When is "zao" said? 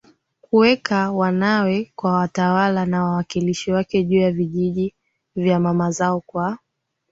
5.91-6.21